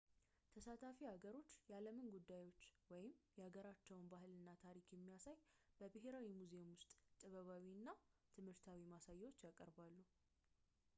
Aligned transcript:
ተሳታፊ 0.53 0.97
ሀገሮች 1.09 1.49
የዓለምን 1.71 2.07
ጉዳዮች 2.15 2.61
ወይም 2.93 3.11
የሀገራቸውን 3.39 4.09
ባህል 4.13 4.31
እና 4.39 4.49
ታሪክ 4.65 4.87
የሚያሳይ 4.95 5.37
በብሔራዊ 5.81 6.29
ሙዚየሞች 6.41 6.83
ውስጥ 6.89 7.01
ጥበባዊ 7.21 7.63
እና 7.79 7.89
ትምህርታዊ 8.37 8.81
ማሳያዎችን 8.95 9.49
ያቀርባሉ 9.51 9.93